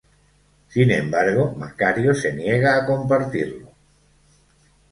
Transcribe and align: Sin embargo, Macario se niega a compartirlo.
Sin 0.69 0.89
embargo, 0.89 1.53
Macario 1.57 2.11
se 2.15 2.33
niega 2.33 2.75
a 2.75 2.87
compartirlo. 2.87 3.69